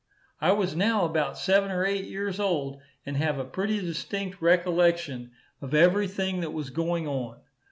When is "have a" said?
3.17-3.45